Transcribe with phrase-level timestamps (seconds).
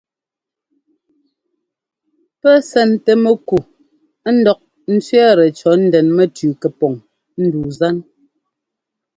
[2.41, 3.57] Pɛ́ sɛntɛ mɛku
[4.35, 4.59] ńdɔk
[4.93, 6.93] ńtsẅɛ́ɛtɛ cɔ̌ ndɛn mɛtʉʉ kɛpɔŋ
[7.41, 7.97] ndu zan.